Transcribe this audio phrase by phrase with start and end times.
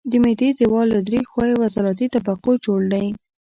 [0.09, 3.05] د معدې دېوال له درې ښویو عضلاتي طبقو جوړ دی.